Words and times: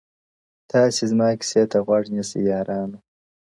تاسي 0.71 1.03
زما 1.11 1.29
كيسې 1.39 1.63
ته 1.71 1.77
غوږ 1.85 2.05
نيسئ 2.13 2.41
يارانو؛ 2.51 2.97